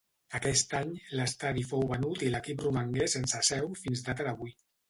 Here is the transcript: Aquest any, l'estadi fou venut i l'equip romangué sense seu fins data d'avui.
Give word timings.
Aquest 0.37 0.71
any, 0.77 0.93
l'estadi 1.19 1.65
fou 1.73 1.85
venut 1.93 2.25
i 2.25 2.31
l'equip 2.37 2.65
romangué 2.69 3.09
sense 3.19 3.45
seu 3.53 3.73
fins 3.85 4.07
data 4.09 4.31
d'avui. 4.31 4.61